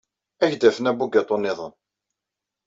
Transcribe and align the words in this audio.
Ad 0.43 0.45
ak-d-afen 0.49 0.89
abugaṭu 0.91 1.37
niḍen. 1.39 1.73